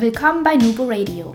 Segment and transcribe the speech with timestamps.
[0.00, 1.34] Willkommen bei Nubo Radio,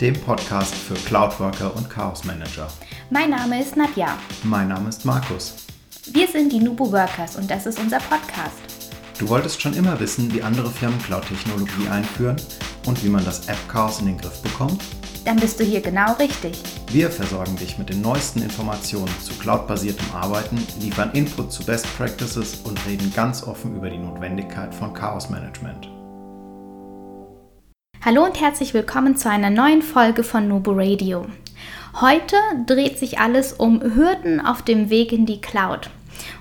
[0.00, 2.66] dem Podcast für Cloudworker und Chaos Manager.
[3.10, 4.16] Mein Name ist Nadja.
[4.42, 5.66] Mein Name ist Markus.
[6.12, 8.56] Wir sind die Nubo Workers und das ist unser Podcast.
[9.18, 12.36] Du wolltest schon immer wissen, wie andere Firmen Cloud-Technologie einführen
[12.86, 14.82] und wie man das App-Chaos in den Griff bekommt?
[15.26, 16.58] Dann bist du hier genau richtig.
[16.90, 22.62] Wir versorgen dich mit den neuesten Informationen zu cloudbasiertem Arbeiten, liefern Input zu Best Practices
[22.64, 25.90] und reden ganz offen über die Notwendigkeit von Chaos Management.
[28.06, 31.26] Hallo und herzlich willkommen zu einer neuen Folge von Nubo Radio.
[32.00, 35.90] Heute dreht sich alles um Hürden auf dem Weg in die Cloud.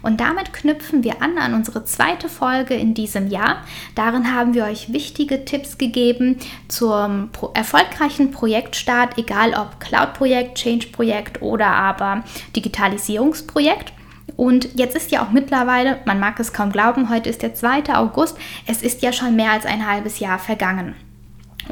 [0.04, 3.64] Und damit knüpfen wir an an unsere zweite Folge in diesem Jahr.
[3.96, 11.42] Darin haben wir euch wichtige Tipps gegeben zum pro erfolgreichen Projektstart, egal ob Cloud-Projekt, Change-Projekt
[11.42, 12.24] oder aber
[12.56, 13.92] Digitalisierungsprojekt.
[14.36, 17.96] Und jetzt ist ja auch mittlerweile, man mag es kaum glauben, heute ist der 2.
[17.96, 20.94] August, es ist ja schon mehr als ein halbes Jahr vergangen.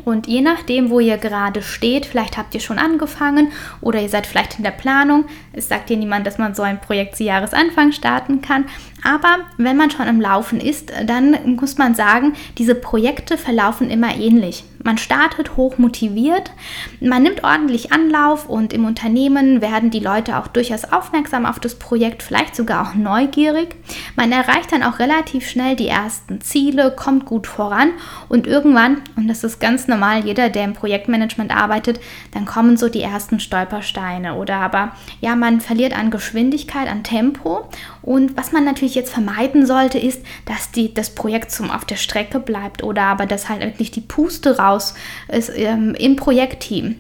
[0.05, 3.51] Und je nachdem, wo ihr gerade steht, vielleicht habt ihr schon angefangen
[3.81, 5.25] oder ihr seid vielleicht in der Planung.
[5.53, 8.65] Es sagt dir niemand, dass man so ein Projekt zu Jahresanfang starten kann.
[9.03, 14.15] Aber wenn man schon im Laufen ist, dann muss man sagen, diese Projekte verlaufen immer
[14.15, 14.63] ähnlich.
[14.83, 16.51] Man startet hoch motiviert,
[16.99, 21.75] man nimmt ordentlich Anlauf und im Unternehmen werden die Leute auch durchaus aufmerksam auf das
[21.75, 23.75] Projekt, vielleicht sogar auch neugierig.
[24.17, 27.91] Man erreicht dann auch relativ schnell die ersten Ziele, kommt gut voran
[28.27, 32.01] und irgendwann, und das ist ganz normal, jeder, der im Projektmanagement arbeitet,
[32.33, 37.69] dann kommen so die ersten Stolpersteine oder aber ja, man verliert an Geschwindigkeit, an Tempo
[38.03, 41.95] und was man natürlich jetzt vermeiden sollte, ist, dass die, das Projekt zum auf der
[41.95, 44.93] Strecke bleibt oder aber dass halt wirklich die Puste raus
[45.29, 46.95] ist ähm, im Projektteam.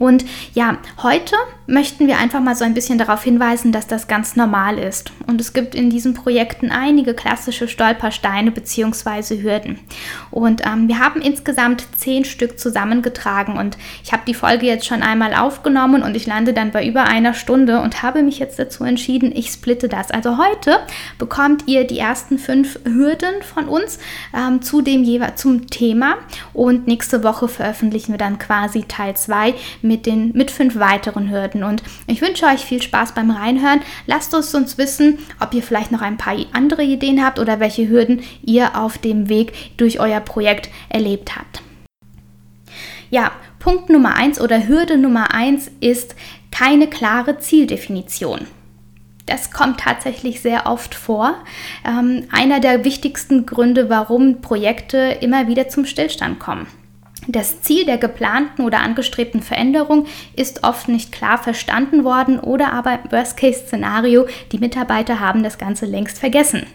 [0.00, 4.34] Und ja, heute möchten wir einfach mal so ein bisschen darauf hinweisen, dass das ganz
[4.34, 5.12] normal ist.
[5.26, 9.42] Und es gibt in diesen Projekten einige klassische Stolpersteine bzw.
[9.42, 9.78] Hürden.
[10.30, 15.02] Und ähm, wir haben insgesamt zehn Stück zusammengetragen und ich habe die Folge jetzt schon
[15.02, 18.84] einmal aufgenommen und ich lande dann bei über einer Stunde und habe mich jetzt dazu
[18.84, 20.10] entschieden, ich splitte das.
[20.10, 20.78] Also heute
[21.18, 23.98] bekommt ihr die ersten fünf Hürden von uns
[24.34, 25.00] ähm, zu dem
[25.34, 26.14] zum Thema
[26.54, 29.54] und nächste Woche veröffentlichen wir dann quasi Teil 2
[29.90, 31.64] mit, den, mit fünf weiteren Hürden.
[31.64, 33.80] Und ich wünsche euch viel Spaß beim Reinhören.
[34.06, 37.88] Lasst es uns wissen, ob ihr vielleicht noch ein paar andere Ideen habt oder welche
[37.88, 41.62] Hürden ihr auf dem Weg durch euer Projekt erlebt habt.
[43.10, 46.14] Ja, Punkt Nummer eins oder Hürde Nummer eins ist
[46.52, 48.46] keine klare Zieldefinition.
[49.26, 51.34] Das kommt tatsächlich sehr oft vor.
[51.84, 56.68] Ähm, einer der wichtigsten Gründe, warum Projekte immer wieder zum Stillstand kommen.
[57.28, 62.98] Das Ziel der geplanten oder angestrebten Veränderung ist oft nicht klar verstanden worden oder aber
[63.04, 66.66] im Worst-Case-Szenario, die Mitarbeiter haben das Ganze längst vergessen.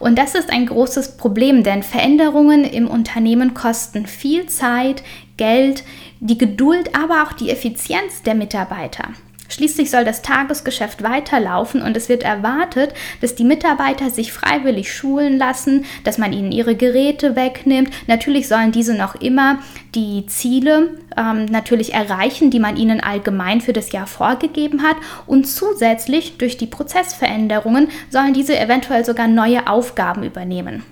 [0.00, 5.04] Und das ist ein großes Problem, denn Veränderungen im Unternehmen kosten viel Zeit,
[5.36, 5.84] Geld,
[6.20, 9.08] die Geduld, aber auch die Effizienz der Mitarbeiter.
[9.52, 15.36] Schließlich soll das Tagesgeschäft weiterlaufen und es wird erwartet, dass die Mitarbeiter sich freiwillig schulen
[15.36, 17.90] lassen, dass man ihnen ihre Geräte wegnimmt.
[18.06, 19.58] Natürlich sollen diese noch immer
[19.94, 24.96] die Ziele ähm, natürlich erreichen, die man ihnen allgemein für das Jahr vorgegeben hat.
[25.26, 30.82] Und zusätzlich durch die Prozessveränderungen sollen diese eventuell sogar neue Aufgaben übernehmen.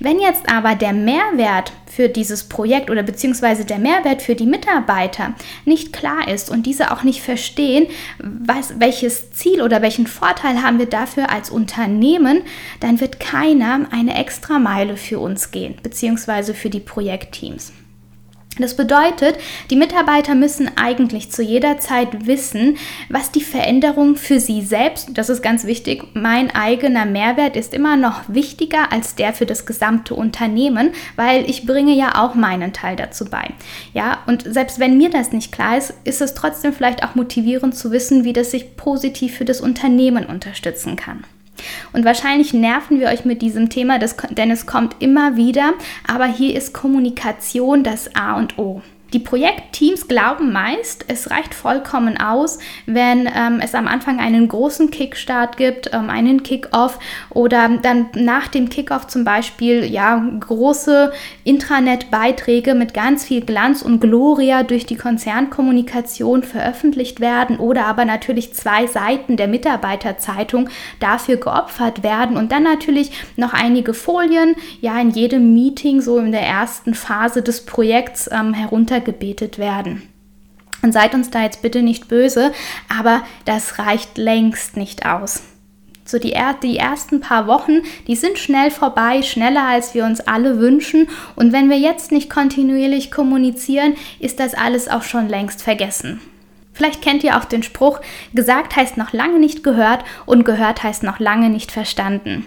[0.00, 5.34] Wenn jetzt aber der Mehrwert für dieses Projekt oder beziehungsweise der Mehrwert für die Mitarbeiter
[5.64, 7.86] nicht klar ist und diese auch nicht verstehen,
[8.18, 12.42] was, welches Ziel oder welchen Vorteil haben wir dafür als Unternehmen,
[12.80, 17.72] dann wird keiner eine extra Meile für uns gehen, beziehungsweise für die Projektteams.
[18.58, 19.36] Das bedeutet,
[19.70, 22.76] die Mitarbeiter müssen eigentlich zu jeder Zeit wissen,
[23.08, 27.96] was die Veränderung für sie selbst, das ist ganz wichtig, mein eigener Mehrwert ist immer
[27.96, 32.96] noch wichtiger als der für das gesamte Unternehmen, weil ich bringe ja auch meinen Teil
[32.96, 33.48] dazu bei.
[33.94, 37.74] Ja, und selbst wenn mir das nicht klar ist, ist es trotzdem vielleicht auch motivierend
[37.74, 41.24] zu wissen, wie das sich positiv für das Unternehmen unterstützen kann.
[41.92, 45.74] Und wahrscheinlich nerven wir euch mit diesem Thema, denn es kommt immer wieder,
[46.06, 48.82] aber hier ist Kommunikation das A und O.
[49.12, 54.90] Die Projektteams glauben meist, es reicht vollkommen aus, wenn ähm, es am Anfang einen großen
[54.90, 56.98] Kickstart gibt, ähm, einen Kickoff
[57.28, 61.12] oder dann nach dem Kickoff zum Beispiel ja große
[61.44, 68.54] Intranet-Beiträge mit ganz viel Glanz und Gloria durch die Konzernkommunikation veröffentlicht werden oder aber natürlich
[68.54, 70.70] zwei Seiten der Mitarbeiterzeitung
[71.00, 76.32] dafür geopfert werden und dann natürlich noch einige Folien ja in jedem Meeting so in
[76.32, 80.02] der ersten Phase des Projekts ähm, herunter gebetet werden.
[80.82, 82.52] Und seid uns da jetzt bitte nicht böse,
[82.88, 85.42] aber das reicht längst nicht aus.
[86.04, 90.58] So die, die ersten paar Wochen, die sind schnell vorbei, schneller als wir uns alle
[90.58, 91.08] wünschen.
[91.36, 96.20] Und wenn wir jetzt nicht kontinuierlich kommunizieren, ist das alles auch schon längst vergessen.
[96.72, 98.00] Vielleicht kennt ihr auch den Spruch,
[98.34, 102.46] gesagt heißt noch lange nicht gehört und gehört heißt noch lange nicht verstanden.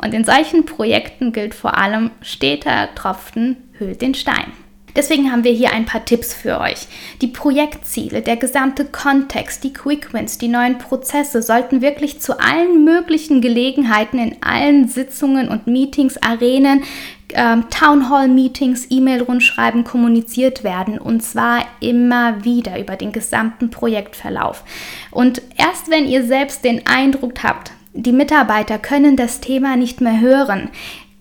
[0.00, 4.52] Und in solchen Projekten gilt vor allem, steter Tropfen hüllt den Stein.
[4.96, 6.86] Deswegen haben wir hier ein paar Tipps für euch.
[7.20, 13.40] Die Projektziele, der gesamte Kontext, die Quick-Wins, die neuen Prozesse sollten wirklich zu allen möglichen
[13.40, 16.84] Gelegenheiten in allen Sitzungen und Meetings, Arenen,
[17.34, 24.62] ähm, Town Hall Meetings, E-Mail-Rundschreiben kommuniziert werden und zwar immer wieder über den gesamten Projektverlauf.
[25.10, 30.20] Und erst wenn ihr selbst den Eindruck habt, die Mitarbeiter können das Thema nicht mehr
[30.20, 30.70] hören,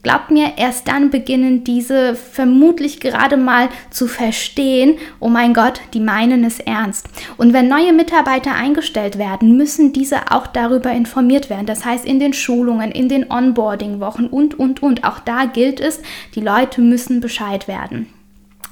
[0.04, 6.02] Glaubt mir, erst dann beginnen diese vermutlich gerade mal zu verstehen, oh mein Gott, die
[6.02, 7.08] meinen es ernst.
[7.38, 11.68] Und wenn neue Mitarbeiter eingestellt werden, müssen diese auch darüber informiert werden.
[11.68, 15.06] Das heißt in den Schulungen, in den Onboarding-Wochen und, und, und.
[15.06, 16.02] Auch da gilt es,
[16.36, 18.08] die Leute müssen Bescheid werden.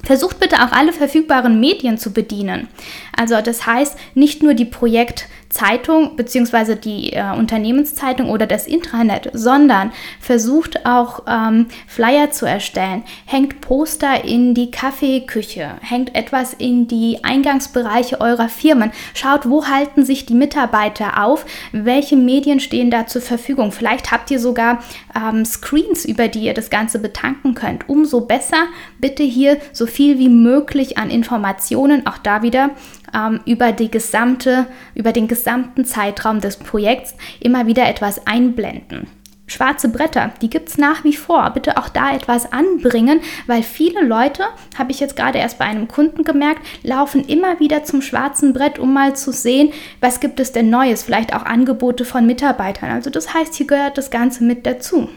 [0.04, 2.68] Versucht bitte auch alle verfügbaren Medien zu bedienen.
[3.16, 6.74] Also das heißt nicht nur die Projekt- Zeitung bzw.
[6.76, 14.24] die äh, Unternehmenszeitung oder das Intranet, sondern versucht auch ähm, Flyer zu erstellen, hängt Poster
[14.24, 20.34] in die Kaffeeküche, hängt etwas in die Eingangsbereiche eurer Firmen, schaut, wo halten sich die
[20.34, 23.72] Mitarbeiter auf, welche Medien stehen da zur Verfügung.
[23.72, 24.82] Vielleicht habt ihr sogar
[25.14, 27.88] ähm, Screens, über die ihr das Ganze betanken könnt.
[27.88, 28.66] Umso besser
[28.98, 32.70] bitte hier so viel wie möglich an Informationen, auch da wieder
[33.14, 39.06] ähm, über, die gesamte, über den gesamten Zeitraum des Projekts immer wieder etwas einblenden.
[39.52, 41.50] Schwarze Bretter, die gibt es nach wie vor.
[41.50, 44.44] Bitte auch da etwas anbringen, weil viele Leute,
[44.78, 48.78] habe ich jetzt gerade erst bei einem Kunden gemerkt, laufen immer wieder zum schwarzen Brett,
[48.78, 52.90] um mal zu sehen, was gibt es denn Neues, vielleicht auch Angebote von Mitarbeitern.
[52.90, 55.10] Also das heißt, hier gehört das Ganze mit dazu.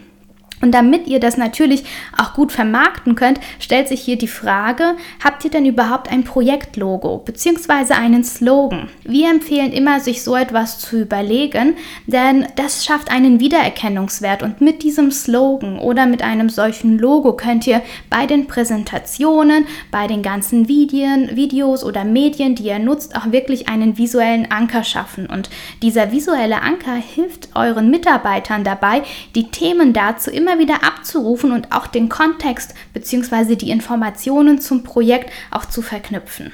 [0.61, 1.83] Und damit ihr das natürlich
[2.17, 7.17] auch gut vermarkten könnt, stellt sich hier die Frage, habt ihr denn überhaupt ein Projektlogo
[7.17, 7.93] bzw.
[7.93, 8.89] einen Slogan?
[9.03, 11.75] Wir empfehlen immer, sich so etwas zu überlegen,
[12.07, 17.67] denn das schafft einen Wiedererkennungswert und mit diesem Slogan oder mit einem solchen Logo könnt
[17.67, 23.31] ihr bei den Präsentationen, bei den ganzen Videon, Videos oder Medien, die ihr nutzt, auch
[23.31, 25.27] wirklich einen visuellen Anker schaffen.
[25.27, 25.49] Und
[25.81, 29.03] dieser visuelle Anker hilft euren Mitarbeitern dabei,
[29.35, 33.55] die Themen dazu immer immer wieder abzurufen und auch den Kontext bzw.
[33.55, 36.51] die Informationen zum Projekt auch zu verknüpfen.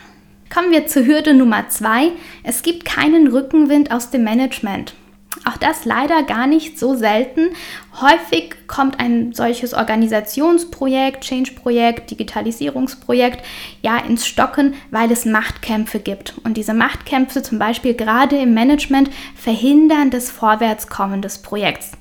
[0.54, 2.12] Kommen wir zur Hürde Nummer zwei.
[2.44, 4.94] Es gibt keinen Rückenwind aus dem Management.
[5.44, 7.50] Auch das leider gar nicht so selten.
[8.00, 13.44] Häufig kommt ein solches Organisationsprojekt, Change-Projekt, Digitalisierungsprojekt
[13.82, 16.36] ja ins Stocken, weil es Machtkämpfe gibt.
[16.44, 21.92] Und diese Machtkämpfe zum Beispiel gerade im Management verhindern das Vorwärtskommen des Projekts.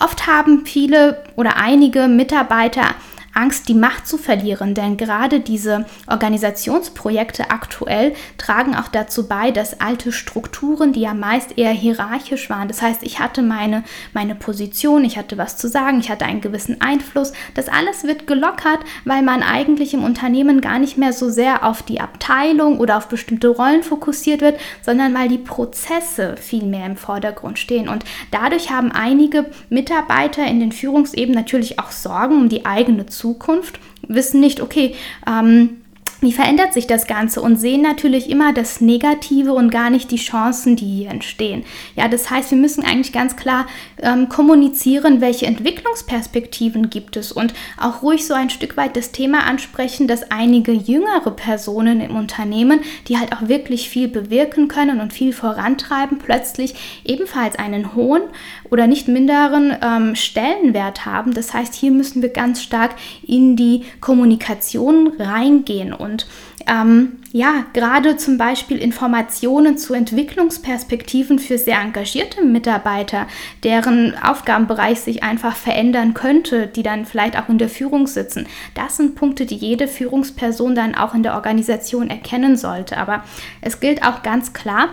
[0.00, 2.94] Oft haben viele oder einige Mitarbeiter
[3.36, 4.74] Angst, die Macht zu verlieren.
[4.74, 11.58] Denn gerade diese Organisationsprojekte aktuell tragen auch dazu bei, dass alte Strukturen, die ja meist
[11.58, 16.00] eher hierarchisch waren, das heißt, ich hatte meine, meine Position, ich hatte was zu sagen,
[16.00, 20.78] ich hatte einen gewissen Einfluss, das alles wird gelockert, weil man eigentlich im Unternehmen gar
[20.78, 25.28] nicht mehr so sehr auf die Abteilung oder auf bestimmte Rollen fokussiert wird, sondern weil
[25.28, 27.88] die Prozesse viel mehr im Vordergrund stehen.
[27.88, 33.25] Und dadurch haben einige Mitarbeiter in den Führungsebenen natürlich auch Sorgen um die eigene Zukunft
[33.26, 34.94] Zukunft, wissen nicht, okay,
[35.26, 35.80] ähm,
[36.20, 40.16] wie verändert sich das Ganze und sehen natürlich immer das Negative und gar nicht die
[40.16, 41.64] Chancen, die hier entstehen.
[41.94, 43.66] Ja, das heißt, wir müssen eigentlich ganz klar
[44.00, 49.44] ähm, kommunizieren, welche Entwicklungsperspektiven gibt es und auch ruhig so ein Stück weit das Thema
[49.44, 55.12] ansprechen, dass einige jüngere Personen im Unternehmen, die halt auch wirklich viel bewirken können und
[55.12, 58.22] viel vorantreiben, plötzlich ebenfalls einen hohen
[58.70, 61.34] oder nicht minderen ähm, Stellenwert haben.
[61.34, 62.94] Das heißt, hier müssen wir ganz stark
[63.26, 66.26] in die Kommunikation reingehen und
[66.68, 73.26] ähm, ja, gerade zum Beispiel Informationen zu Entwicklungsperspektiven für sehr engagierte Mitarbeiter,
[73.62, 78.46] deren Aufgabenbereich sich einfach verändern könnte, die dann vielleicht auch in der Führung sitzen.
[78.74, 82.96] Das sind Punkte, die jede Führungsperson dann auch in der Organisation erkennen sollte.
[82.96, 83.22] Aber
[83.60, 84.88] es gilt auch ganz klar,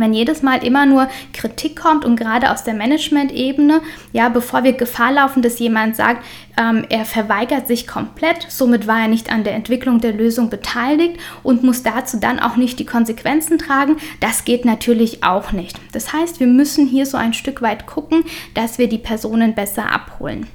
[0.00, 3.80] wenn jedes Mal immer nur Kritik kommt und gerade aus der Management-Ebene,
[4.12, 6.24] ja, bevor wir Gefahr laufen, dass jemand sagt,
[6.58, 11.18] ähm, er verweigert sich komplett, somit war er nicht an der Entwicklung der Lösung beteiligt
[11.42, 15.78] und muss dazu dann auch nicht die Konsequenzen tragen, das geht natürlich auch nicht.
[15.92, 19.92] Das heißt, wir müssen hier so ein Stück weit gucken, dass wir die Personen besser
[19.92, 20.46] abholen.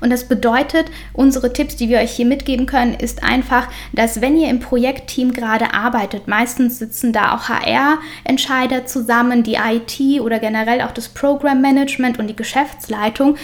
[0.00, 4.36] Und das bedeutet, unsere Tipps, die wir euch hier mitgeben können, ist einfach, dass wenn
[4.36, 10.82] ihr im Projektteam gerade arbeitet, meistens sitzen da auch HR-Entscheider zusammen, die IT oder generell
[10.82, 13.36] auch das Programm-Management und die Geschäftsleitung,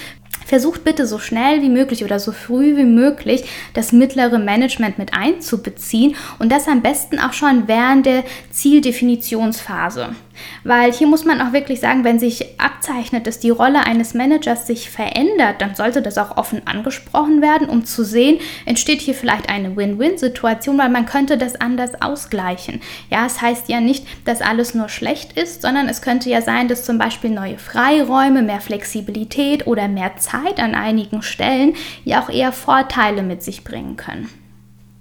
[0.48, 5.12] Versucht bitte so schnell wie möglich oder so früh wie möglich das mittlere Management mit
[5.12, 10.14] einzubeziehen und das am besten auch schon während der Zieldefinitionsphase.
[10.64, 14.66] Weil hier muss man auch wirklich sagen, wenn sich abzeichnet, dass die Rolle eines Managers
[14.66, 19.48] sich verändert, dann sollte das auch offen angesprochen werden, um zu sehen, entsteht hier vielleicht
[19.48, 22.80] eine Win-Win-Situation, weil man könnte das anders ausgleichen.
[23.10, 26.68] Ja, es heißt ja nicht, dass alles nur schlecht ist, sondern es könnte ja sein,
[26.68, 32.30] dass zum Beispiel neue Freiräume, mehr Flexibilität oder mehr Zeit an einigen Stellen ja auch
[32.30, 34.28] eher Vorteile mit sich bringen können.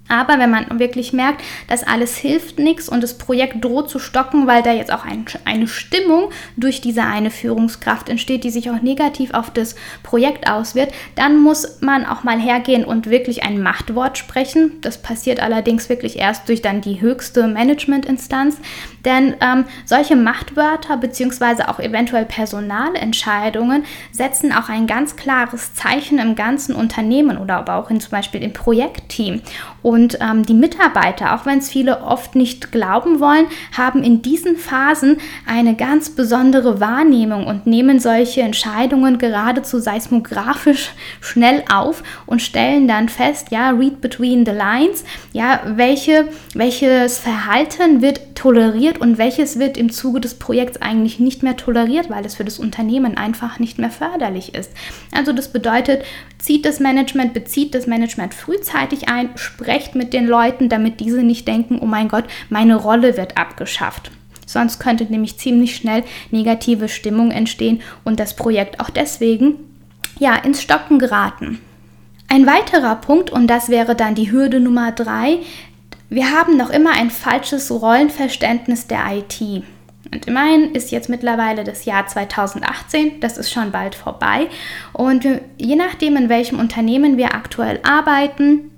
[0.08, 4.48] Aber wenn man wirklich merkt, dass alles hilft nichts und das Projekt droht zu stocken,
[4.48, 8.82] weil da jetzt auch ein, eine Stimmung durch diese eine Führungskraft entsteht, die sich auch
[8.82, 14.18] negativ auf das Projekt auswirkt, dann muss man auch mal hergehen und wirklich ein Machtwort
[14.18, 14.74] sprechen.
[14.82, 18.58] Das passiert allerdings wirklich erst durch dann die höchste Managementinstanz.
[19.06, 21.64] Denn ähm, solche Machtwörter bzw.
[21.68, 27.90] auch eventuell Personalentscheidungen setzen auch ein ganz klares Zeichen im ganzen Unternehmen oder aber auch
[27.90, 29.42] in, zum Beispiel im Projektteam.
[29.88, 34.58] Und ähm, die Mitarbeiter, auch wenn es viele oft nicht glauben wollen, haben in diesen
[34.58, 35.15] Phasen
[35.46, 40.89] eine ganz besondere Wahrnehmung und nehmen solche Entscheidungen geradezu seismografisch
[41.22, 48.01] schnell auf und stellen dann fest, ja, read between the lines, ja, welche, welches Verhalten
[48.01, 52.36] wird toleriert und welches wird im Zuge des Projekts eigentlich nicht mehr toleriert, weil es
[52.36, 54.72] für das Unternehmen einfach nicht mehr förderlich ist.
[55.13, 56.03] Also das bedeutet,
[56.38, 61.48] zieht das Management, bezieht das Management frühzeitig ein, sprecht mit den Leuten, damit diese nicht
[61.48, 64.12] denken, oh mein Gott, meine Rolle wird abgeschafft.
[64.46, 69.56] Sonst könnte nämlich ziemlich schnell negative Stimmung entstehen und das Projekt auch deswegen
[70.20, 71.60] ja ins Stocken geraten.
[72.30, 75.40] Ein weiterer Punkt, und das wäre dann die Hürde Nummer drei,
[76.10, 79.42] wir haben noch immer ein falsches Rollenverständnis der IT.
[80.14, 84.48] Und immerhin ist jetzt mittlerweile das Jahr 2018, das ist schon bald vorbei.
[84.94, 85.26] Und
[85.58, 88.72] je nachdem, in welchem Unternehmen wir aktuell arbeiten,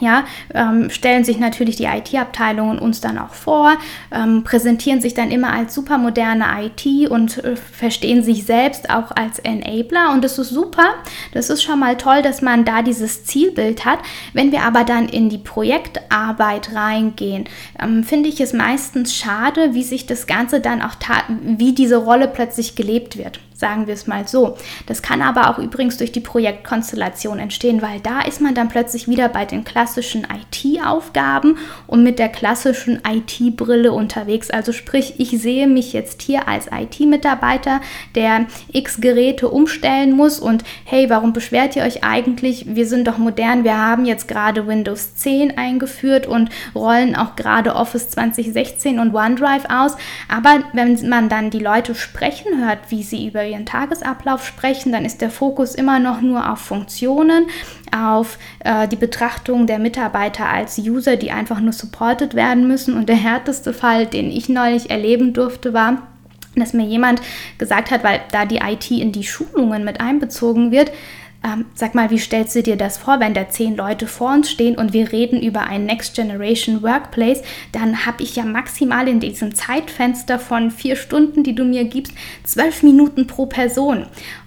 [0.00, 0.24] ja,
[0.54, 3.72] ähm, stellen sich natürlich die IT-Abteilungen uns dann auch vor,
[4.12, 9.38] ähm, präsentieren sich dann immer als supermoderne IT und äh, verstehen sich selbst auch als
[9.38, 10.12] Enabler.
[10.12, 10.94] Und das ist super.
[11.32, 14.00] Das ist schon mal toll, dass man da dieses Zielbild hat.
[14.32, 17.44] Wenn wir aber dann in die Projektarbeit reingehen,
[17.80, 20.96] ähm, finde ich es meistens schade, wie sich das Ganze dann auch,
[21.28, 24.56] wie diese Rolle plötzlich gelebt wird sagen wir es mal so.
[24.86, 29.08] Das kann aber auch übrigens durch die Projektkonstellation entstehen, weil da ist man dann plötzlich
[29.08, 34.50] wieder bei den klassischen IT-Aufgaben und mit der klassischen IT-Brille unterwegs.
[34.50, 37.80] Also sprich, ich sehe mich jetzt hier als IT-Mitarbeiter,
[38.14, 42.66] der X Geräte umstellen muss und hey, warum beschwert ihr euch eigentlich?
[42.68, 47.74] Wir sind doch modern, wir haben jetzt gerade Windows 10 eingeführt und rollen auch gerade
[47.74, 49.96] Office 2016 und OneDrive aus.
[50.28, 55.04] Aber wenn man dann die Leute sprechen hört, wie sie über ihren Tagesablauf sprechen, dann
[55.04, 57.46] ist der Fokus immer noch nur auf Funktionen,
[57.96, 62.96] auf äh, die Betrachtung der Mitarbeiter als User, die einfach nur supported werden müssen.
[62.96, 66.02] Und der härteste Fall, den ich neulich erleben durfte, war,
[66.54, 67.20] dass mir jemand
[67.58, 70.90] gesagt hat, weil da die IT in die Schulungen mit einbezogen wird,
[71.46, 74.50] ähm, sag mal, wie stellst du dir das vor, wenn da zehn Leute vor uns
[74.50, 79.20] stehen und wir reden über ein Next Generation Workplace, dann habe ich ja maximal in
[79.20, 82.12] diesem Zeitfenster von vier Stunden, die du mir gibst,
[82.42, 84.06] zwölf Minuten pro Person.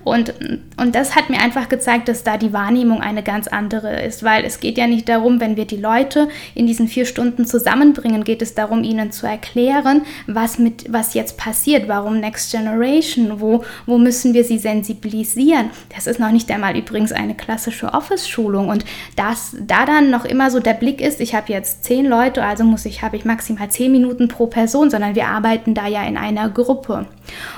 [0.10, 0.34] Und,
[0.78, 4.44] und das hat mir einfach gezeigt, dass da die Wahrnehmung eine ganz andere ist, weil
[4.44, 8.42] es geht ja nicht darum, wenn wir die Leute in diesen vier Stunden zusammenbringen, geht
[8.42, 13.98] es darum, ihnen zu erklären, was, mit, was jetzt passiert, warum Next Generation, wo, wo
[13.98, 15.70] müssen wir sie sensibilisieren.
[15.96, 18.86] Das ist noch nicht einmal übrigens eine klassische Office-Schulung und
[19.16, 22.64] dass da dann noch immer so der Blick ist, ich habe jetzt zehn Leute, also
[22.64, 26.18] muss ich, habe ich maximal zehn Minuten pro Person, sondern wir arbeiten da ja in
[26.18, 27.06] einer Gruppe.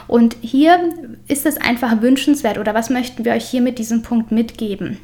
[0.07, 0.77] Und hier
[1.27, 4.99] ist es einfach wünschenswert oder was möchten wir euch hier mit diesem Punkt mitgeben?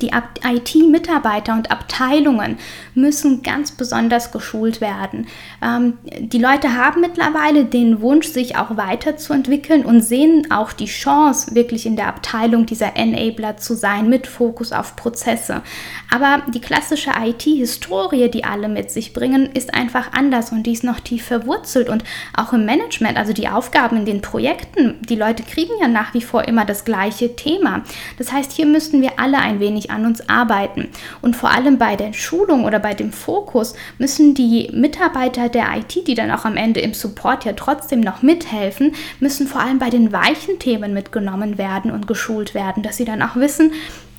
[0.00, 0.10] Die
[0.44, 2.58] IT-Mitarbeiter und Abteilungen
[2.94, 5.26] müssen ganz besonders geschult werden.
[5.62, 11.54] Ähm, die Leute haben mittlerweile den Wunsch, sich auch weiterzuentwickeln und sehen auch die Chance,
[11.54, 15.62] wirklich in der Abteilung dieser Enabler zu sein, mit Fokus auf Prozesse.
[16.10, 20.84] Aber die klassische IT-Historie, die alle mit sich bringen, ist einfach anders und die ist
[20.84, 21.88] noch tief verwurzelt.
[21.88, 22.04] Und
[22.36, 26.22] auch im Management, also die Aufgaben in den Projekten, die Leute kriegen ja nach wie
[26.22, 27.82] vor immer das gleiche Thema.
[28.18, 30.88] Das heißt, hier müssten wir alle ein wenig an uns arbeiten.
[31.22, 36.06] Und vor allem bei der Schulung oder bei dem Fokus müssen die Mitarbeiter der IT,
[36.06, 39.90] die dann auch am Ende im Support ja trotzdem noch mithelfen, müssen vor allem bei
[39.90, 43.72] den weichen Themen mitgenommen werden und geschult werden, dass sie dann auch wissen,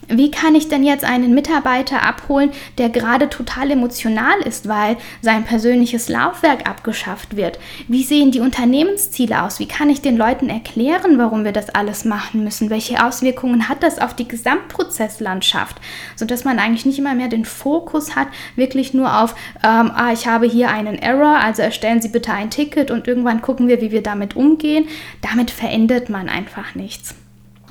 [0.08, 5.44] Wie kann ich denn jetzt einen Mitarbeiter abholen, der gerade total emotional ist, weil sein
[5.44, 7.60] persönliches Laufwerk abgeschafft wird?
[7.88, 9.60] Wie sehen die Unternehmensziele aus?
[9.60, 12.70] Wie kann ich den Leuten erklären, warum wir das alles machen müssen?
[12.70, 15.78] Welche Auswirkungen hat das auf die Gesamtprozesslandschaft?
[16.16, 19.34] Sodass man eigentlich nicht immer mehr den Fokus hat, wirklich nur auf,
[19.64, 23.42] ähm, ah, ich habe hier einen Error, also erstellen Sie bitte ein Ticket und irgendwann
[23.42, 24.88] gucken wir, wie wir damit umgehen.
[25.22, 27.16] Damit verändert man einfach nichts.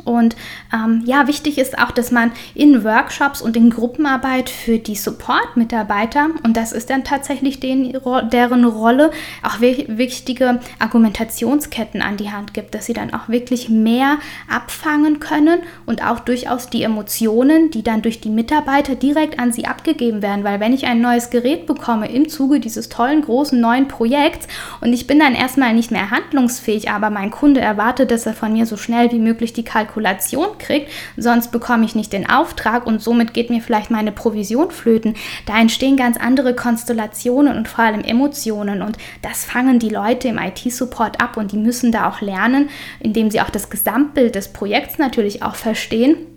[0.04, 0.36] Und
[0.72, 6.30] ähm, ja, wichtig ist auch, dass man in Workshops und in Gruppenarbeit für die Support-Mitarbeiter,
[6.42, 7.96] und das ist dann tatsächlich den,
[8.30, 9.10] deren Rolle,
[9.42, 15.60] auch wichtige Argumentationsketten an die Hand gibt, dass sie dann auch wirklich mehr abfangen können
[15.86, 20.44] und auch durchaus die Emotionen, die dann durch die Mitarbeiter direkt an sie abgegeben werden.
[20.44, 24.48] Weil wenn ich ein neues Gerät bekomme im Zuge dieses tollen, großen, neuen Projekts
[24.80, 28.52] und ich bin dann erstmal nicht mehr handlungsfähig, aber mein Kunde erwartet, dass er von
[28.52, 32.86] mir so schnell wie möglich die Kalkulation Kalkulation kriegt, sonst bekomme ich nicht den Auftrag
[32.86, 35.14] und somit geht mir vielleicht meine Provision flöten.
[35.46, 40.38] Da entstehen ganz andere Konstellationen und vor allem Emotionen und das fangen die Leute im
[40.38, 44.98] IT-Support ab und die müssen da auch lernen, indem sie auch das Gesamtbild des Projekts
[44.98, 46.33] natürlich auch verstehen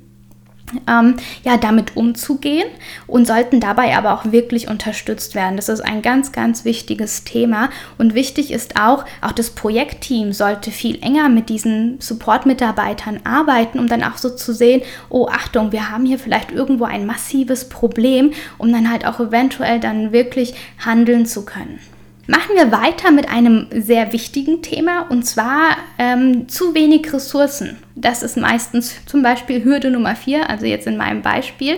[0.87, 2.67] ähm, ja, damit umzugehen
[3.05, 5.55] und sollten dabei aber auch wirklich unterstützt werden.
[5.55, 7.69] Das ist ein ganz, ganz wichtiges Thema.
[7.97, 13.87] Und wichtig ist auch, auch das Projektteam sollte viel enger mit diesen Support-Mitarbeitern arbeiten, um
[13.87, 18.31] dann auch so zu sehen, oh Achtung, wir haben hier vielleicht irgendwo ein massives Problem,
[18.57, 21.79] um dann halt auch eventuell dann wirklich handeln zu können.
[22.27, 27.77] Machen wir weiter mit einem sehr wichtigen Thema und zwar ähm, zu wenig Ressourcen.
[27.95, 31.77] Das ist meistens zum Beispiel Hürde Nummer 4, also jetzt in meinem Beispiel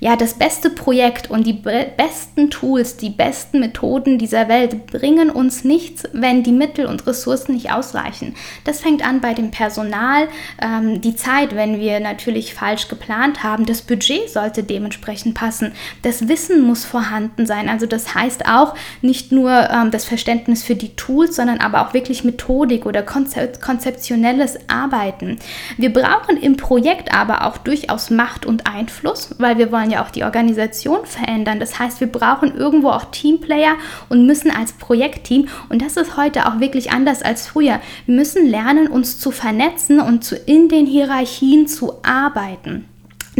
[0.00, 5.62] ja, das beste Projekt und die besten Tools, die besten Methoden dieser Welt bringen uns
[5.62, 8.34] nichts, wenn die Mittel und Ressourcen nicht ausreichen.
[8.64, 10.28] Das fängt an bei dem Personal,
[10.60, 13.66] ähm, die Zeit, wenn wir natürlich falsch geplant haben.
[13.66, 15.72] Das Budget sollte dementsprechend passen.
[16.02, 17.68] Das Wissen muss vorhanden sein.
[17.68, 21.92] Also das heißt auch nicht nur ähm, das Verständnis für die Tools, sondern aber auch
[21.92, 25.38] wirklich Methodik oder konzep konzeptionelles Arbeiten.
[25.76, 30.10] Wir brauchen im Projekt aber auch durchaus Macht und Einfluss, weil wir wollen ja auch
[30.10, 31.60] die Organisation verändern.
[31.60, 33.76] Das heißt, wir brauchen irgendwo auch Teamplayer
[34.08, 38.46] und müssen als Projektteam, und das ist heute auch wirklich anders als früher, wir müssen
[38.46, 42.89] lernen, uns zu vernetzen und zu, in den Hierarchien zu arbeiten.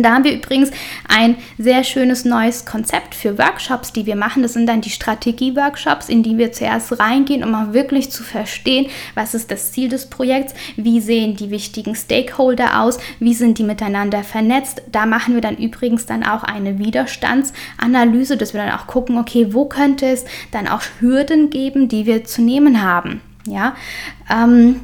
[0.03, 0.71] Da haben wir übrigens
[1.09, 4.43] ein sehr schönes neues Konzept für Workshops, die wir machen.
[4.43, 8.87] Das sind dann die Strategie-Workshops, in die wir zuerst reingehen, um auch wirklich zu verstehen,
[9.15, 13.65] was ist das Ziel des Projekts, wie sehen die wichtigen Stakeholder aus, wie sind die
[13.65, 14.83] miteinander vernetzt.
[14.91, 19.49] Da machen wir dann übrigens dann auch eine Widerstandsanalyse, dass wir dann auch gucken, okay,
[19.53, 23.21] wo könnte es dann auch Hürden geben, die wir zu nehmen haben.
[23.47, 23.75] Ja,
[24.31, 24.81] ähm,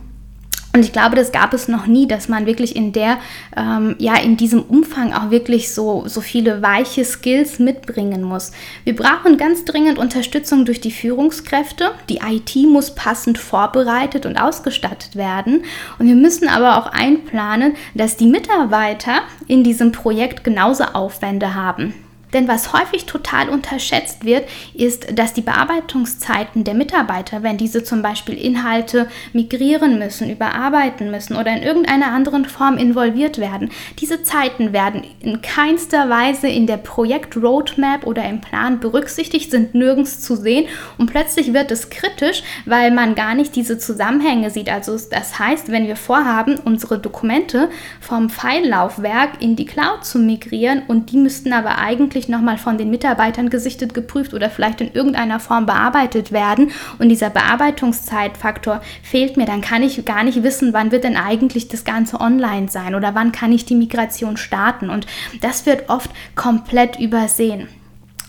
[0.76, 3.16] und ich glaube, das gab es noch nie, dass man wirklich in der,
[3.56, 8.52] ähm, ja, in diesem Umfang auch wirklich so, so viele weiche Skills mitbringen muss.
[8.84, 11.92] Wir brauchen ganz dringend Unterstützung durch die Führungskräfte.
[12.10, 15.64] Die IT muss passend vorbereitet und ausgestattet werden.
[15.98, 21.94] Und wir müssen aber auch einplanen, dass die Mitarbeiter in diesem Projekt genauso Aufwände haben.
[22.36, 28.02] Denn was häufig total unterschätzt wird, ist, dass die Bearbeitungszeiten der Mitarbeiter, wenn diese zum
[28.02, 33.70] Beispiel Inhalte migrieren müssen, überarbeiten müssen oder in irgendeiner anderen Form involviert werden,
[34.00, 40.20] diese Zeiten werden in keinster Weise in der Projekt-Roadmap oder im Plan berücksichtigt, sind nirgends
[40.20, 40.66] zu sehen
[40.98, 44.68] und plötzlich wird es kritisch, weil man gar nicht diese Zusammenhänge sieht.
[44.68, 50.82] Also das heißt, wenn wir vorhaben, unsere Dokumente vom File-Laufwerk in die Cloud zu migrieren
[50.86, 54.92] und die müssten aber eigentlich wirklich nochmal von den Mitarbeitern gesichtet, geprüft oder vielleicht in
[54.92, 56.70] irgendeiner Form bearbeitet werden.
[56.98, 61.68] Und dieser Bearbeitungszeitfaktor fehlt mir, dann kann ich gar nicht wissen, wann wird denn eigentlich
[61.68, 64.90] das Ganze online sein oder wann kann ich die Migration starten.
[64.90, 65.06] Und
[65.40, 67.68] das wird oft komplett übersehen.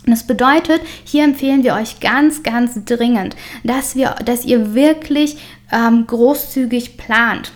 [0.06, 5.38] Das bedeutet, hier empfehlen wir euch ganz, ganz dringend, dass, wir, dass ihr wirklich
[5.72, 7.52] ähm, großzügig plant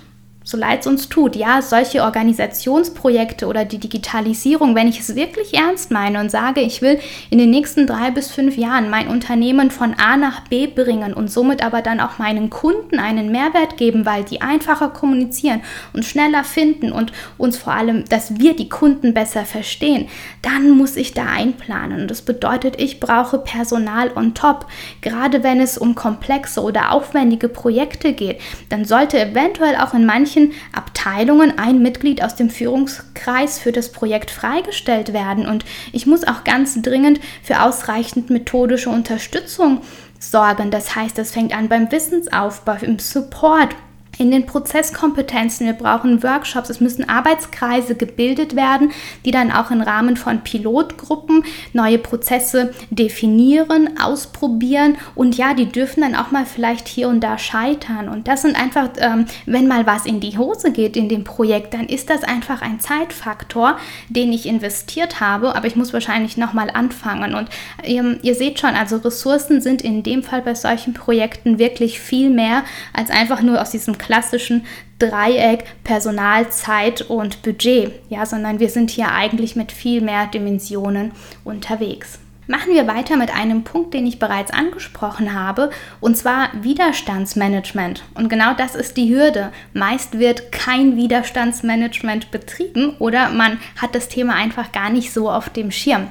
[0.51, 5.53] so leid es uns tut, ja, solche Organisationsprojekte oder die Digitalisierung, wenn ich es wirklich
[5.53, 9.71] ernst meine und sage, ich will in den nächsten drei bis fünf Jahren mein Unternehmen
[9.71, 14.05] von A nach B bringen und somit aber dann auch meinen Kunden einen Mehrwert geben,
[14.05, 15.61] weil die einfacher kommunizieren
[15.93, 20.09] und schneller finden und uns vor allem, dass wir die Kunden besser verstehen,
[20.41, 22.01] dann muss ich da einplanen.
[22.01, 24.65] Und das bedeutet, ich brauche Personal on top.
[25.01, 30.40] Gerade wenn es um komplexe oder aufwendige Projekte geht, dann sollte eventuell auch in manchen
[30.41, 35.47] manchen Abteilungen ein Mitglied aus dem Führungskreis für das Projekt freigestellt werden.
[35.47, 39.82] Und ich muss auch ganz dringend für ausreichend methodische Unterstützung
[40.19, 40.71] sorgen.
[40.71, 43.75] Das heißt, das fängt an beim Wissensaufbau, im Support
[44.21, 45.65] in den Prozesskompetenzen.
[45.65, 48.91] Wir brauchen Workshops, es müssen Arbeitskreise gebildet werden,
[49.25, 56.01] die dann auch im Rahmen von Pilotgruppen neue Prozesse definieren, ausprobieren und ja, die dürfen
[56.01, 58.10] dann auch mal vielleicht hier und da scheitern.
[58.10, 61.73] Und das sind einfach, ähm, wenn mal was in die Hose geht in dem Projekt,
[61.73, 63.77] dann ist das einfach ein Zeitfaktor,
[64.10, 67.34] den ich investiert habe, aber ich muss wahrscheinlich nochmal anfangen.
[67.34, 67.49] Und
[67.84, 72.29] ähm, ihr seht schon, also Ressourcen sind in dem Fall bei solchen Projekten wirklich viel
[72.29, 74.65] mehr als einfach nur aus diesem klassischen
[75.00, 81.13] Dreieck Personal, Zeit und Budget, ja, sondern wir sind hier eigentlich mit viel mehr Dimensionen
[81.45, 82.19] unterwegs.
[82.51, 85.69] Machen wir weiter mit einem Punkt, den ich bereits angesprochen habe,
[86.01, 88.03] und zwar Widerstandsmanagement.
[88.13, 89.53] Und genau das ist die Hürde.
[89.71, 95.47] Meist wird kein Widerstandsmanagement betrieben oder man hat das Thema einfach gar nicht so auf
[95.47, 96.07] dem Schirm.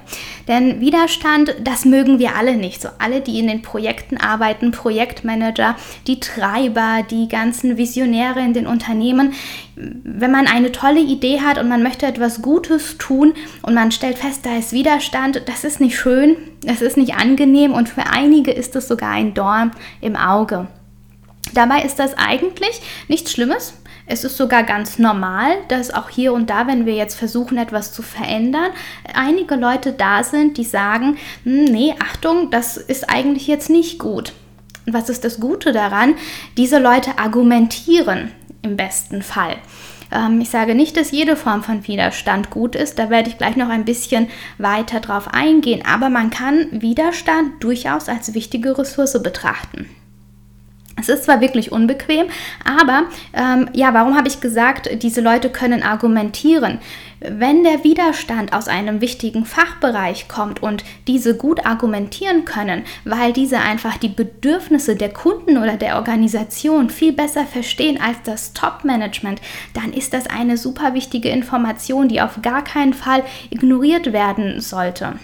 [0.49, 2.81] Denn Widerstand, das mögen wir alle nicht.
[2.81, 5.77] So alle, die in den Projekten arbeiten, Projektmanager,
[6.07, 9.35] die Treiber, die ganzen Visionäre in den Unternehmen,
[9.77, 14.19] wenn man eine tolle Idee hat und man möchte etwas Gutes tun und man stellt
[14.19, 16.30] fest, da ist Widerstand, das ist nicht schön,
[16.63, 20.67] das ist nicht angenehm und für einige ist es sogar ein Dorn im Auge.
[21.55, 23.75] Dabei ist das eigentlich nichts Schlimmes.
[24.07, 27.93] Es ist sogar ganz normal, dass auch hier und da, wenn wir jetzt versuchen, etwas
[27.93, 28.73] zu verändern,
[29.15, 34.33] einige Leute da sind, die sagen, hm, nee, Achtung, das ist eigentlich jetzt nicht gut.
[34.87, 36.15] Was ist das Gute daran?
[36.57, 39.57] Diese Leute argumentieren im besten Fall.
[40.13, 43.57] Ähm, ich sage nicht, dass jede Form von Widerstand gut ist, da werde ich gleich
[43.57, 49.89] noch ein bisschen weiter drauf eingehen, aber man kann Widerstand durchaus als wichtige Ressource betrachten.
[51.01, 52.27] Es ist zwar wirklich unbequem,
[52.65, 56.79] aber ähm, ja, warum habe ich gesagt, diese Leute können argumentieren?
[57.21, 63.59] Wenn der Widerstand aus einem wichtigen Fachbereich kommt und diese gut argumentieren können, weil diese
[63.59, 69.43] einfach die Bedürfnisse der Kunden oder der Organisation viel besser verstehen als das Top-Management,
[69.75, 75.17] dann ist das eine super wichtige Information, die auf gar keinen Fall ignoriert werden sollte.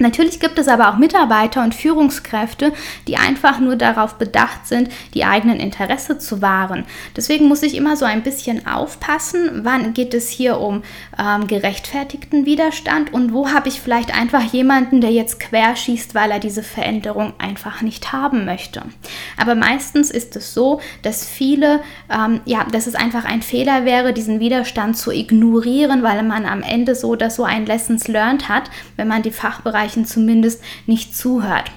[0.00, 2.72] Natürlich gibt es aber auch Mitarbeiter und Führungskräfte,
[3.06, 6.86] die einfach nur darauf bedacht sind, die eigenen Interesse zu wahren.
[7.16, 10.82] Deswegen muss ich immer so ein bisschen aufpassen, wann geht es hier um
[11.18, 16.40] ähm, gerechtfertigten Widerstand und wo habe ich vielleicht einfach jemanden, der jetzt querschießt, weil er
[16.40, 18.82] diese Veränderung einfach nicht haben möchte.
[19.36, 24.14] Aber meistens ist es so, dass viele, ähm, ja, dass es einfach ein Fehler wäre,
[24.14, 28.70] diesen Widerstand zu ignorieren, weil man am Ende so oder so ein Lessons learned hat,
[28.96, 31.70] wenn man die Fachbereiche Bereichen zumindest nicht zuhört.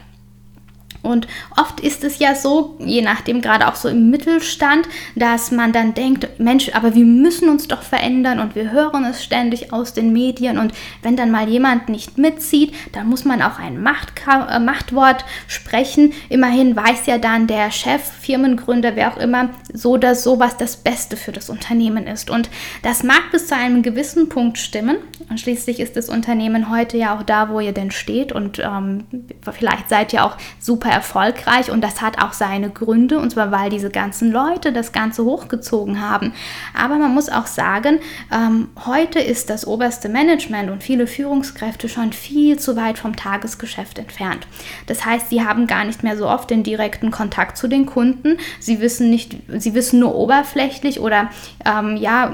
[1.03, 5.73] Und oft ist es ja so, je nachdem gerade auch so im Mittelstand, dass man
[5.73, 9.93] dann denkt, Mensch, aber wir müssen uns doch verändern und wir hören es ständig aus
[9.93, 14.59] den Medien und wenn dann mal jemand nicht mitzieht, dann muss man auch ein äh,
[14.59, 16.13] Machtwort sprechen.
[16.29, 20.77] Immerhin weiß ja dann der Chef, Firmengründer, wer auch immer, so oder so, was das
[20.77, 22.29] Beste für das Unternehmen ist.
[22.29, 22.49] Und
[22.81, 24.97] das mag bis zu einem gewissen Punkt stimmen.
[25.29, 29.05] Und schließlich ist das Unternehmen heute ja auch da, wo ihr denn steht und ähm,
[29.51, 33.69] vielleicht seid ihr auch super erfolgreich und das hat auch seine Gründe und zwar weil
[33.69, 36.33] diese ganzen Leute das Ganze hochgezogen haben.
[36.77, 37.99] Aber man muss auch sagen,
[38.31, 43.97] ähm, heute ist das oberste Management und viele Führungskräfte schon viel zu weit vom Tagesgeschäft
[43.97, 44.47] entfernt.
[44.87, 48.37] Das heißt, sie haben gar nicht mehr so oft den direkten Kontakt zu den Kunden.
[48.59, 51.29] Sie wissen nicht, sie wissen nur oberflächlich oder
[51.65, 52.31] ähm, ja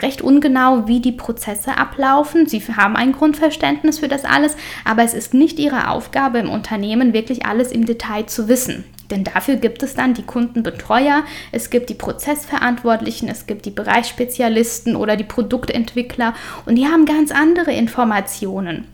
[0.00, 2.46] recht ungenau, wie die Prozesse ablaufen.
[2.46, 7.12] Sie haben ein Grundverständnis für das alles, aber es ist nicht ihre Aufgabe im Unternehmen
[7.12, 8.84] wirklich alles im Detail zu wissen.
[9.10, 14.94] Denn dafür gibt es dann die Kundenbetreuer, es gibt die Prozessverantwortlichen, es gibt die Bereichsspezialisten
[14.94, 18.86] oder die Produktentwickler und die haben ganz andere Informationen.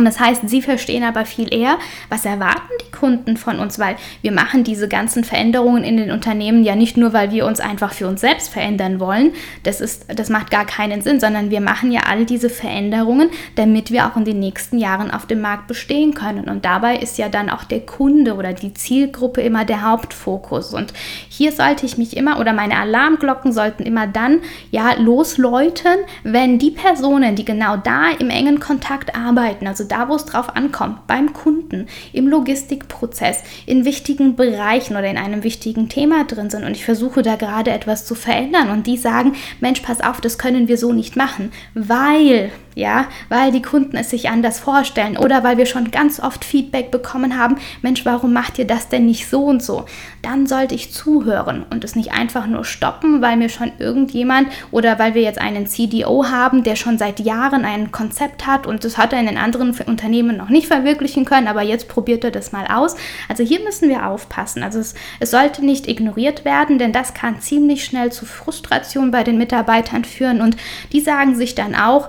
[0.00, 3.96] Und das heißt, sie verstehen aber viel eher, was erwarten die Kunden von uns, weil
[4.22, 7.92] wir machen diese ganzen Veränderungen in den Unternehmen ja nicht nur, weil wir uns einfach
[7.92, 9.32] für uns selbst verändern wollen.
[9.62, 13.90] Das, ist, das macht gar keinen Sinn, sondern wir machen ja all diese Veränderungen, damit
[13.90, 16.48] wir auch in den nächsten Jahren auf dem Markt bestehen können.
[16.48, 20.72] Und dabei ist ja dann auch der Kunde oder die Zielgruppe immer der Hauptfokus.
[20.72, 20.94] Und
[21.28, 26.70] hier sollte ich mich immer oder meine Alarmglocken sollten immer dann ja losläuten, wenn die
[26.70, 31.32] Personen, die genau da im engen Kontakt arbeiten, also da, wo es drauf ankommt, beim
[31.32, 36.64] Kunden, im Logistikprozess, in wichtigen Bereichen oder in einem wichtigen Thema drin sind.
[36.64, 38.70] Und ich versuche da gerade etwas zu verändern.
[38.70, 42.50] Und die sagen, Mensch, pass auf, das können wir so nicht machen, weil
[42.80, 46.90] ja, weil die Kunden es sich anders vorstellen oder weil wir schon ganz oft Feedback
[46.90, 49.84] bekommen haben, Mensch, warum macht ihr das denn nicht so und so?
[50.22, 54.98] Dann sollte ich zuhören und es nicht einfach nur stoppen, weil mir schon irgendjemand oder
[54.98, 58.96] weil wir jetzt einen CDO haben, der schon seit Jahren ein Konzept hat und das
[58.96, 62.50] hat er in den anderen Unternehmen noch nicht verwirklichen können, aber jetzt probiert er das
[62.50, 62.96] mal aus.
[63.28, 64.62] Also hier müssen wir aufpassen.
[64.62, 69.22] Also es, es sollte nicht ignoriert werden, denn das kann ziemlich schnell zu Frustration bei
[69.22, 70.56] den Mitarbeitern führen und
[70.94, 72.08] die sagen sich dann auch,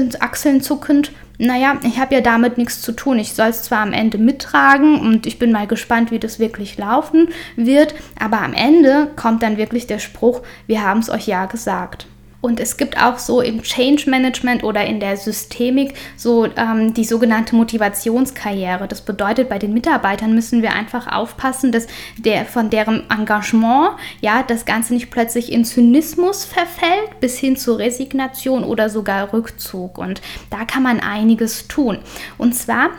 [0.00, 3.18] Achseln, Achseln zuckend, naja, ich habe ja damit nichts zu tun.
[3.18, 6.76] Ich soll es zwar am Ende mittragen und ich bin mal gespannt, wie das wirklich
[6.76, 11.46] laufen wird, aber am Ende kommt dann wirklich der Spruch, wir haben es euch ja
[11.46, 12.06] gesagt.
[12.40, 17.04] Und es gibt auch so im Change Management oder in der Systemik so ähm, die
[17.04, 18.88] sogenannte Motivationskarriere.
[18.88, 24.42] Das bedeutet, bei den Mitarbeitern müssen wir einfach aufpassen, dass der von deren Engagement ja
[24.42, 29.98] das Ganze nicht plötzlich in Zynismus verfällt bis hin zur Resignation oder sogar Rückzug.
[29.98, 31.98] Und da kann man einiges tun.
[32.38, 32.90] Und zwar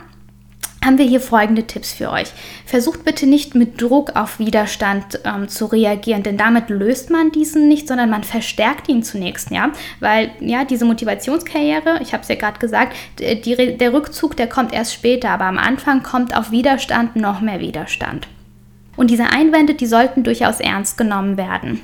[0.83, 2.29] haben wir hier folgende Tipps für euch.
[2.65, 7.67] Versucht bitte nicht mit Druck auf Widerstand ähm, zu reagieren, denn damit löst man diesen
[7.67, 12.35] nicht, sondern man verstärkt ihn zunächst, ja, weil ja diese Motivationskarriere, ich habe es ja
[12.35, 17.15] gerade gesagt, die, der Rückzug, der kommt erst später, aber am Anfang kommt auf Widerstand
[17.15, 18.27] noch mehr Widerstand.
[18.97, 21.81] Und diese Einwände, die sollten durchaus ernst genommen werden.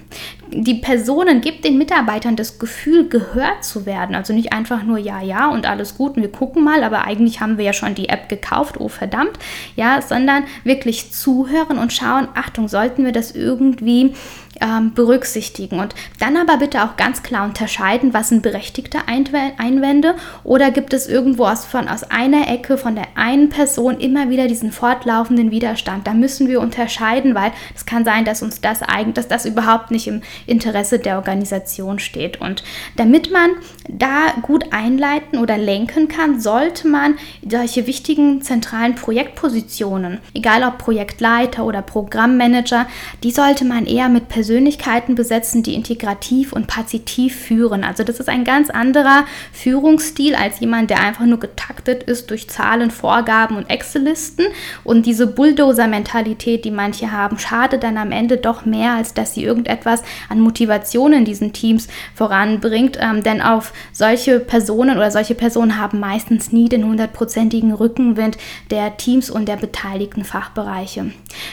[0.52, 4.14] Die Personen gibt den Mitarbeitern das Gefühl, gehört zu werden.
[4.14, 7.40] Also nicht einfach nur ja, ja und alles gut und wir gucken mal, aber eigentlich
[7.40, 9.40] haben wir ja schon die App gekauft, oh verdammt,
[9.76, 14.14] ja, sondern wirklich zuhören und schauen, Achtung, sollten wir das irgendwie
[14.62, 15.80] ähm, berücksichtigen.
[15.80, 21.08] Und dann aber bitte auch ganz klar unterscheiden, was sind berechtigte Einwände oder gibt es
[21.08, 26.08] irgendwo aus, von, aus einer Ecke von der einen Person immer wieder diesen fortlaufenden Widerstand.
[26.08, 29.92] Da müssen wir unterscheiden, weil es kann sein, dass uns das eigentlich, dass das überhaupt
[29.92, 32.42] nicht im Interesse der Organisation steht.
[32.42, 32.64] Und
[32.96, 33.52] damit man
[33.90, 37.16] da gut einleiten oder lenken kann, sollte man
[37.48, 42.88] solche wichtigen zentralen Projektpositionen, egal ob Projektleiter oder Programmmanager,
[43.24, 47.84] die sollte man eher mit Personen Persönlichkeiten besetzen, die integrativ und partitiv führen.
[47.84, 52.50] Also das ist ein ganz anderer Führungsstil als jemand, der einfach nur getaktet ist durch
[52.50, 54.46] Zahlen, Vorgaben und Excel-Listen.
[54.86, 59.44] Und diese Bulldozer-Mentalität, die manche haben, schadet dann am Ende doch mehr, als dass sie
[59.44, 62.98] irgendetwas an Motivation in diesen Teams voranbringt.
[63.02, 68.38] Ähm, denn auf solche Personen oder solche Personen haben meistens nie den hundertprozentigen Rückenwind
[68.72, 71.12] der Teams und der beteiligten Fachbereiche.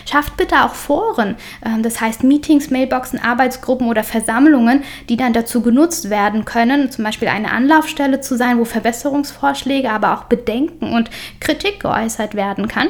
[0.08, 1.34] Schafft bitte auch Foren,
[1.66, 6.90] ähm, das heißt Meetings, Mail Mailboxen, Arbeitsgruppen oder Versammlungen, die dann dazu genutzt werden können,
[6.90, 12.68] zum Beispiel eine Anlaufstelle zu sein, wo Verbesserungsvorschläge, aber auch Bedenken und Kritik geäußert werden
[12.68, 12.88] kann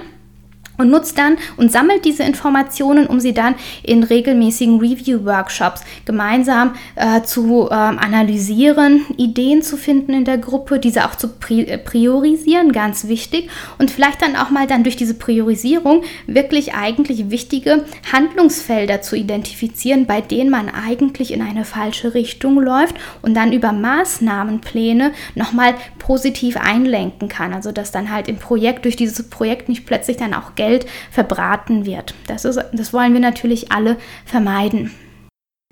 [0.77, 7.23] und nutzt dann und sammelt diese Informationen, um sie dann in regelmäßigen Review-Workshops gemeinsam äh,
[7.23, 13.09] zu äh, analysieren, Ideen zu finden in der Gruppe, diese auch zu äh, priorisieren, ganz
[13.09, 19.17] wichtig und vielleicht dann auch mal dann durch diese Priorisierung wirklich eigentlich wichtige Handlungsfelder zu
[19.17, 25.75] identifizieren, bei denen man eigentlich in eine falsche Richtung läuft und dann über Maßnahmenpläne nochmal
[25.99, 27.53] positiv einlenken kann.
[27.53, 30.87] Also dass dann halt im Projekt durch dieses Projekt nicht plötzlich dann auch Geld Geld
[31.11, 32.15] verbraten wird.
[32.27, 34.91] Das, ist, das wollen wir natürlich alle vermeiden.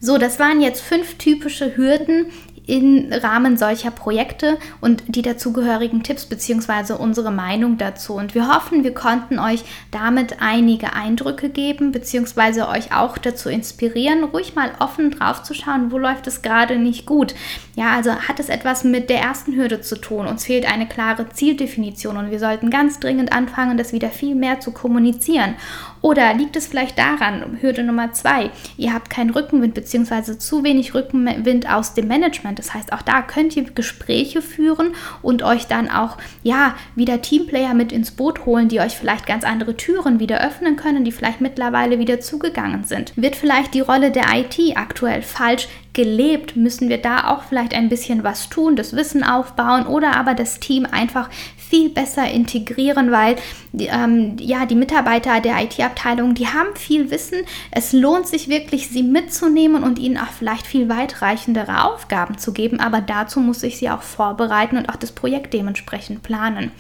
[0.00, 2.26] So, das waren jetzt fünf typische Hürden,
[2.66, 6.94] im Rahmen solcher Projekte und die dazugehörigen Tipps bzw.
[6.94, 8.14] unsere Meinung dazu.
[8.14, 12.62] Und wir hoffen, wir konnten euch damit einige Eindrücke geben bzw.
[12.62, 17.07] euch auch dazu inspirieren, ruhig mal offen drauf zu schauen, wo läuft es gerade nicht
[17.07, 17.35] gut.
[17.75, 20.27] Ja, also hat es etwas mit der ersten Hürde zu tun.
[20.27, 24.61] Uns fehlt eine klare Zieldefinition und wir sollten ganz dringend anfangen, das wieder viel mehr
[24.61, 25.57] zu kommunizieren.
[26.03, 30.37] Oder liegt es vielleicht daran, Hürde Nummer zwei, ihr habt keinen Rückenwind bzw.
[30.37, 32.59] zu wenig Rückenwind aus dem Management.
[32.59, 37.75] Das heißt, auch da könnt ihr Gespräche führen und euch dann auch ja wieder Teamplayer
[37.75, 41.41] mit ins Boot holen, die euch vielleicht ganz andere Türen wieder öffnen können, die vielleicht
[41.41, 43.12] mittlerweile wieder zugegangen sind.
[43.17, 47.88] Wird vielleicht die Rolle der IT aktuell falsch gelebt, müssen wir da auch vielleicht ein
[47.88, 51.29] bisschen was tun, das Wissen aufbauen oder aber das Team einfach
[51.72, 53.37] viel besser integrieren, weil
[53.78, 57.38] ähm, ja, die Mitarbeiter der IT-Abteilung, die haben viel Wissen.
[57.70, 62.78] Es lohnt sich wirklich, sie mitzunehmen und ihnen auch vielleicht viel weitreichendere Aufgaben zu geben,
[62.78, 66.72] aber dazu muss ich sie auch vorbereiten und auch das Projekt dementsprechend planen.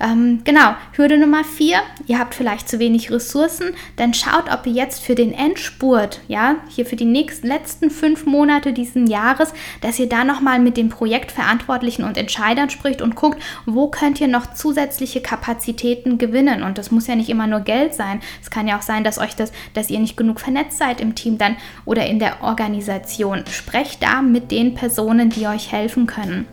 [0.00, 4.72] Ähm, genau, Hürde Nummer vier, ihr habt vielleicht zu wenig Ressourcen, dann schaut, ob ihr
[4.72, 9.98] jetzt für den Endspurt, ja, hier für die nächsten letzten fünf Monate diesen Jahres, dass
[9.98, 14.54] ihr da nochmal mit den Projektverantwortlichen und Entscheidern spricht und guckt, wo könnt ihr noch
[14.54, 16.62] zusätzliche Kapazitäten gewinnen.
[16.62, 18.20] Und das muss ja nicht immer nur Geld sein.
[18.40, 21.14] Es kann ja auch sein, dass euch das, dass ihr nicht genug vernetzt seid im
[21.14, 23.44] Team dann oder in der Organisation.
[23.50, 26.46] Sprecht da mit den Personen, die euch helfen können.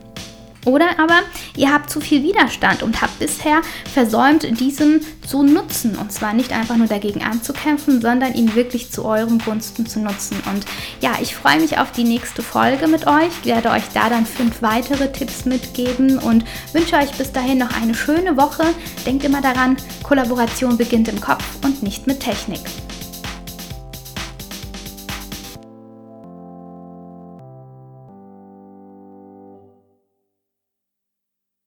[0.65, 1.19] Oder aber
[1.55, 3.61] ihr habt zu viel Widerstand und habt bisher
[3.93, 5.95] versäumt, diesen zu nutzen.
[5.95, 10.41] Und zwar nicht einfach nur dagegen anzukämpfen, sondern ihn wirklich zu eurem Gunsten zu nutzen.
[10.47, 10.65] Und
[11.01, 13.29] ja, ich freue mich auf die nächste Folge mit euch.
[13.41, 17.79] Ich werde euch da dann fünf weitere Tipps mitgeben und wünsche euch bis dahin noch
[17.81, 18.63] eine schöne Woche.
[19.05, 22.61] Denkt immer daran, Kollaboration beginnt im Kopf und nicht mit Technik.